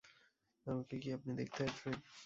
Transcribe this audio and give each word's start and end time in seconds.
আমাকে 0.67 0.95
কি 0.97 1.09
আপনি 1.13 1.31
দেখতে 1.35 1.59
আসবেন? 1.63 1.97